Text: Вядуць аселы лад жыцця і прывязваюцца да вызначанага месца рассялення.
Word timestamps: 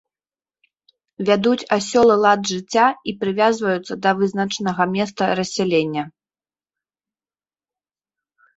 Вядуць 1.27 1.67
аселы 1.77 2.15
лад 2.23 2.41
жыцця 2.53 2.87
і 3.11 3.15
прывязваюцца 3.21 3.93
да 4.07 4.11
вызначанага 4.23 4.83
месца 4.97 5.23
рассялення. 5.43 6.09